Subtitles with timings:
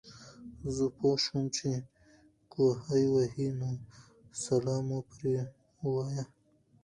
[0.75, 1.69] زۀ پوهه شوم چې
[2.51, 3.69] کوهے وهي نو
[4.43, 5.35] سلام مو پرې
[5.91, 6.21] ووې